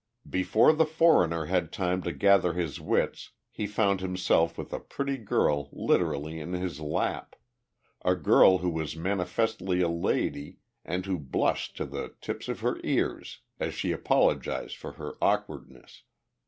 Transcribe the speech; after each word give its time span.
Before 0.27 0.73
the 0.73 0.87
foreigner 0.87 1.45
had 1.45 1.71
time 1.71 2.01
to 2.01 2.11
gather 2.11 2.53
his 2.53 2.79
wits, 2.81 3.33
he 3.51 3.67
found 3.67 4.01
himself 4.01 4.57
with 4.57 4.73
a 4.73 4.79
pretty 4.79 5.15
girl 5.15 5.69
literally 5.71 6.39
in 6.39 6.53
his 6.53 6.79
lap 6.81 7.35
a 8.03 8.15
girl 8.15 8.57
who 8.57 8.71
was 8.71 8.95
manifestly 8.97 9.79
a 9.79 9.87
lady 9.89 10.57
and 10.83 11.05
who 11.05 11.19
blushed 11.19 11.77
to 11.77 11.85
the 11.85 12.15
tips 12.19 12.47
of 12.47 12.61
her 12.61 12.79
ears 12.83 13.41
as 13.59 13.75
she 13.75 13.91
apologized 13.91 14.75
for 14.75 14.93
her 14.93 15.17
awkwardness. 15.21 16.01